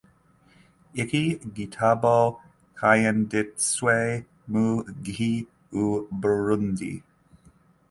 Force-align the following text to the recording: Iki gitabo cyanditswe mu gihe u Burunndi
Iki 1.01 1.23
gitabo 1.57 2.13
cyanditswe 2.77 3.95
mu 4.51 4.69
gihe 5.03 5.31
u 5.83 5.85
Burunndi 6.19 6.91